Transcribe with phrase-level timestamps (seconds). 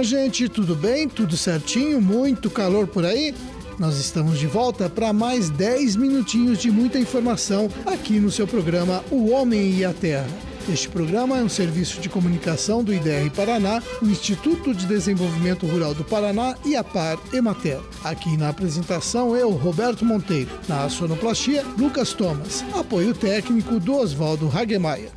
[0.00, 1.06] minha gente, tudo bem?
[1.06, 2.00] Tudo certinho?
[2.00, 3.34] Muito calor por aí?
[3.78, 9.04] Nós estamos de volta para mais 10 minutinhos de muita informação aqui no seu programa
[9.10, 10.26] O Homem e a Terra.
[10.72, 15.92] Este programa é um serviço de comunicação do IDR Paraná, o Instituto de Desenvolvimento Rural
[15.92, 17.80] do Paraná e a Par Emater.
[18.02, 20.50] Aqui na apresentação eu, Roberto Monteiro.
[20.66, 22.64] Na sonoplastia, Lucas Thomas.
[22.74, 25.10] Apoio técnico do Oswaldo Hagemeyer.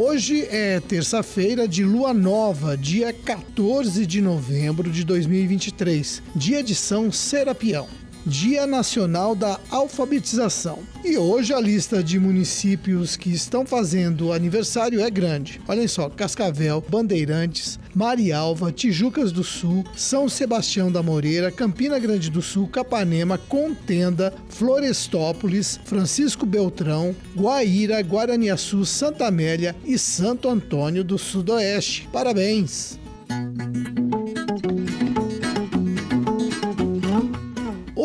[0.00, 7.10] Hoje é terça-feira de lua nova, dia 14 de novembro de 2023, dia de São
[7.10, 7.88] Serapião.
[8.28, 10.80] Dia Nacional da Alfabetização.
[11.02, 15.58] E hoje a lista de municípios que estão fazendo aniversário é grande.
[15.66, 22.42] Olhem só: Cascavel, Bandeirantes, Marialva, Tijucas do Sul, São Sebastião da Moreira, Campina Grande do
[22.42, 32.06] Sul, Capanema, Contenda, Florestópolis, Francisco Beltrão, Guaíra, Guaraniaçu, Santa Amélia e Santo Antônio do Sudoeste.
[32.12, 32.98] Parabéns!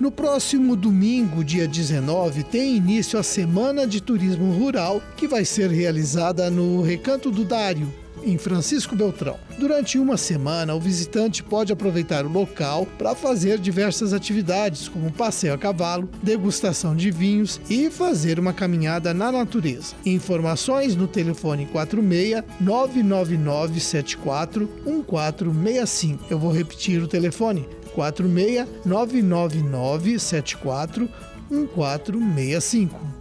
[0.00, 5.70] No próximo domingo, dia 19, tem início a Semana de Turismo Rural, que vai ser
[5.70, 7.92] realizada no Recanto do Dário,
[8.24, 9.38] em Francisco Beltrão.
[9.58, 15.54] Durante uma semana, o visitante pode aproveitar o local para fazer diversas atividades, como passeio
[15.54, 19.94] a cavalo, degustação de vinhos e fazer uma caminhada na natureza.
[20.04, 26.24] Informações no telefone 46 999 74 1465.
[26.30, 31.08] Eu vou repetir o telefone: 46 999 74
[31.50, 33.11] 1465.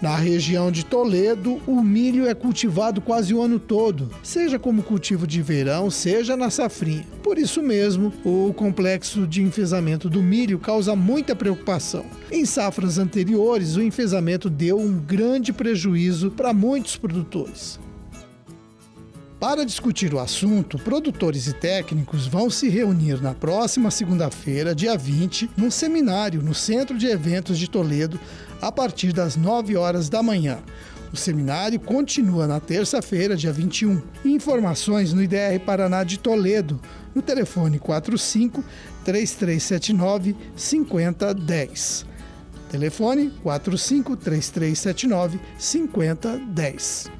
[0.00, 5.26] Na região de Toledo, o milho é cultivado quase o ano todo, seja como cultivo
[5.26, 7.04] de verão, seja na safrinha.
[7.20, 12.04] Por isso mesmo, o complexo de enfesamento do milho causa muita preocupação.
[12.30, 17.80] Em safras anteriores, o enfesamento deu um grande prejuízo para muitos produtores.
[19.40, 25.48] Para discutir o assunto, produtores e técnicos vão se reunir na próxima segunda-feira, dia 20,
[25.56, 28.18] num seminário no Centro de Eventos de Toledo,
[28.60, 30.58] a partir das 9 horas da manhã.
[31.12, 34.02] O seminário continua na terça-feira, dia 21.
[34.24, 36.80] Informações no IDR Paraná de Toledo,
[37.14, 38.64] no telefone 45
[39.04, 42.06] 3379 5010.
[42.72, 47.18] Telefone 45 3379 5010.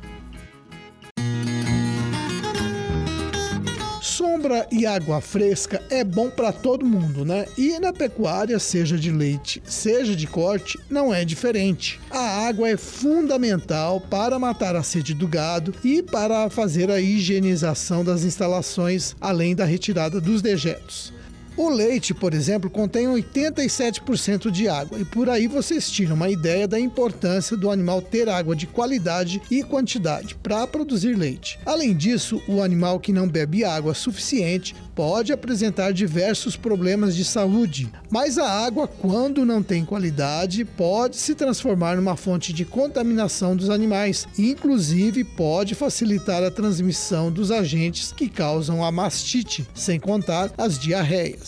[4.18, 7.46] Sombra e água fresca é bom para todo mundo, né?
[7.56, 12.00] E na pecuária, seja de leite, seja de corte, não é diferente.
[12.10, 18.04] A água é fundamental para matar a sede do gado e para fazer a higienização
[18.04, 21.12] das instalações, além da retirada dos dejetos.
[21.58, 26.68] O leite, por exemplo, contém 87% de água e por aí vocês tiram uma ideia
[26.68, 31.58] da importância do animal ter água de qualidade e quantidade para produzir leite.
[31.66, 37.88] Além disso, o animal que não bebe água suficiente pode apresentar diversos problemas de saúde,
[38.08, 43.68] mas a água, quando não tem qualidade, pode se transformar numa fonte de contaminação dos
[43.68, 50.78] animais, inclusive pode facilitar a transmissão dos agentes que causam a mastite, sem contar as
[50.78, 51.47] diarreias.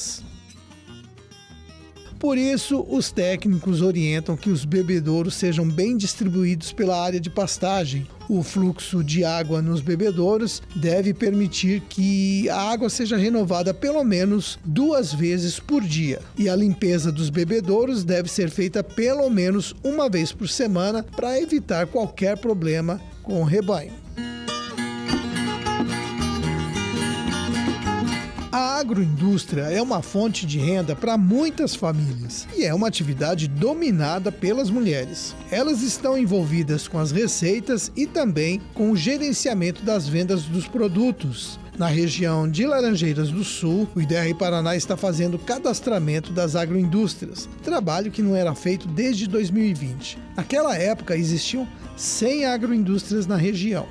[2.21, 8.07] Por isso, os técnicos orientam que os bebedouros sejam bem distribuídos pela área de pastagem.
[8.29, 14.59] O fluxo de água nos bebedouros deve permitir que a água seja renovada pelo menos
[14.63, 16.21] duas vezes por dia.
[16.37, 21.41] E a limpeza dos bebedouros deve ser feita pelo menos uma vez por semana para
[21.41, 23.95] evitar qualquer problema com o rebanho.
[28.61, 34.31] A agroindústria é uma fonte de renda para muitas famílias e é uma atividade dominada
[34.31, 35.35] pelas mulheres.
[35.51, 41.59] Elas estão envolvidas com as receitas e também com o gerenciamento das vendas dos produtos.
[41.79, 48.11] Na região de Laranjeiras do Sul, o IDR Paraná está fazendo cadastramento das agroindústrias, trabalho
[48.11, 50.19] que não era feito desde 2020.
[50.37, 51.67] Naquela época existiam
[51.97, 53.89] 100 agroindústrias na região.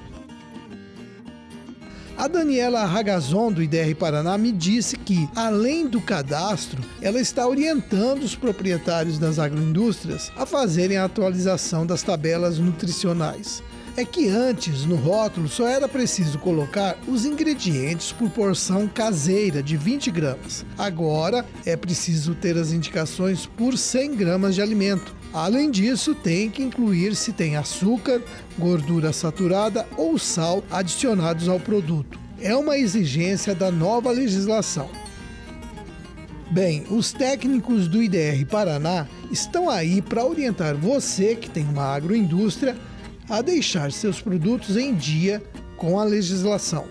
[2.19, 8.23] A Daniela Ragazon, do IDR Paraná, me disse que, além do cadastro, ela está orientando
[8.23, 13.63] os proprietários das agroindústrias a fazerem a atualização das tabelas nutricionais.
[13.99, 19.75] É que antes, no rótulo, só era preciso colocar os ingredientes por porção caseira de
[19.75, 20.65] 20 gramas.
[20.77, 25.13] Agora é preciso ter as indicações por 100 gramas de alimento.
[25.33, 28.21] Além disso, tem que incluir se tem açúcar,
[28.57, 32.17] gordura saturada ou sal adicionados ao produto.
[32.39, 34.89] É uma exigência da nova legislação.
[36.49, 42.77] Bem, os técnicos do IDR Paraná estão aí para orientar você que tem uma agroindústria
[43.29, 45.41] a deixar seus produtos em dia
[45.77, 46.87] com a legislação.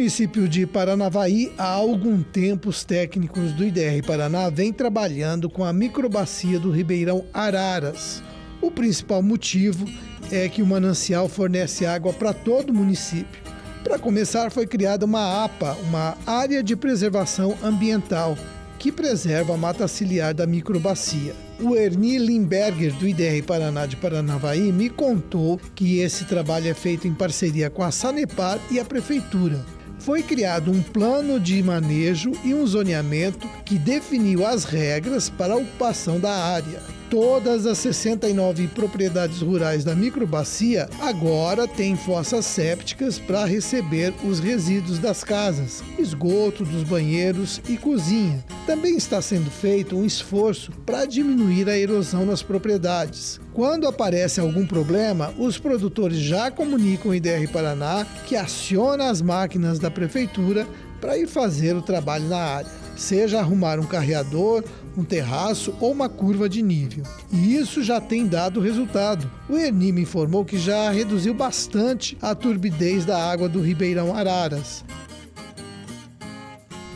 [0.00, 5.74] município de Paranavaí, há algum tempo os técnicos do IDR Paraná vêm trabalhando com a
[5.74, 8.22] microbacia do Ribeirão Araras.
[8.62, 9.84] O principal motivo
[10.32, 13.42] é que o manancial fornece água para todo o município.
[13.84, 18.38] Para começar, foi criada uma APA, uma área de preservação ambiental,
[18.80, 21.34] que preserva a mata ciliar da microbacia.
[21.60, 27.06] O Ernie Limberger, do IDR Paraná de Paranavaí, me contou que esse trabalho é feito
[27.06, 29.62] em parceria com a Sanepar e a Prefeitura
[30.00, 35.58] foi criado um plano de manejo e um zoneamento que definiu as regras para a
[35.58, 36.80] ocupação da área.
[37.10, 45.00] Todas as 69 propriedades rurais da microbacia agora têm fossas sépticas para receber os resíduos
[45.00, 48.44] das casas, esgoto dos banheiros e cozinha.
[48.64, 53.40] Também está sendo feito um esforço para diminuir a erosão nas propriedades.
[53.52, 59.80] Quando aparece algum problema, os produtores já comunicam ao IDR Paraná que aciona as máquinas
[59.80, 60.64] da prefeitura
[61.00, 64.62] para ir fazer o trabalho na área, seja arrumar um carreador
[65.00, 67.04] um terraço ou uma curva de nível.
[67.32, 69.30] E isso já tem dado resultado.
[69.48, 74.84] O Erni me informou que já reduziu bastante a turbidez da água do Ribeirão Araras.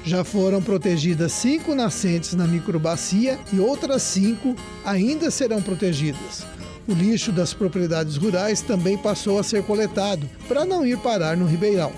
[0.05, 4.55] Já foram protegidas cinco nascentes na microbacia e outras cinco
[4.85, 6.45] ainda serão protegidas.
[6.87, 11.47] O lixo das propriedades rurais também passou a ser coletado para não ir parar no
[11.47, 11.91] Ribeirão.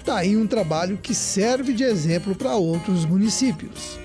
[0.00, 4.03] Está aí um trabalho que serve de exemplo para outros municípios.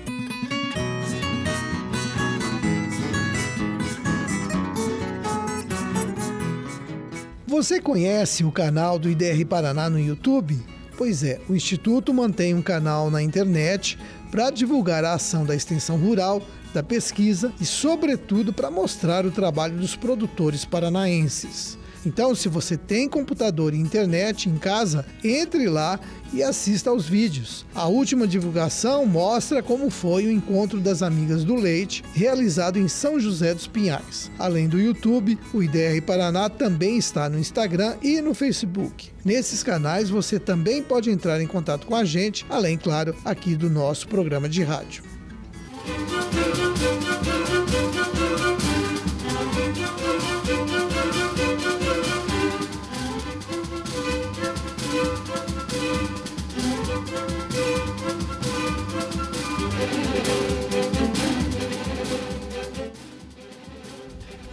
[7.60, 10.58] Você conhece o canal do IDR Paraná no YouTube?
[10.96, 13.98] Pois é, o Instituto mantém um canal na internet
[14.30, 16.42] para divulgar a ação da extensão rural,
[16.72, 21.76] da pesquisa e, sobretudo, para mostrar o trabalho dos produtores paranaenses.
[22.04, 25.98] Então, se você tem computador e internet em casa, entre lá
[26.32, 27.66] e assista aos vídeos.
[27.74, 33.18] A última divulgação mostra como foi o encontro das amigas do leite, realizado em São
[33.18, 34.30] José dos Pinhais.
[34.38, 39.10] Além do YouTube, o IDR Paraná também está no Instagram e no Facebook.
[39.24, 43.68] Nesses canais você também pode entrar em contato com a gente, além, claro, aqui do
[43.68, 45.02] nosso programa de rádio.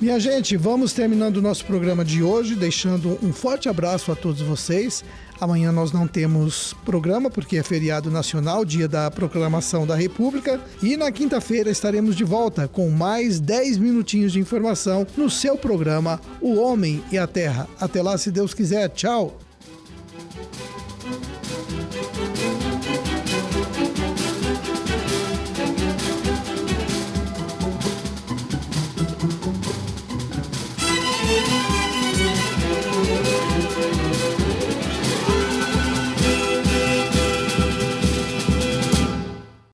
[0.08, 4.42] Minha gente, vamos terminando o nosso programa de hoje, deixando um forte abraço a todos
[4.42, 5.04] vocês.
[5.38, 10.62] Amanhã nós não temos programa porque é feriado nacional, dia da proclamação da República.
[10.82, 16.22] E na quinta-feira estaremos de volta com mais 10 minutinhos de informação no seu programa
[16.40, 17.68] O Homem e a Terra.
[17.78, 18.88] Até lá, se Deus quiser.
[18.88, 19.47] Tchau!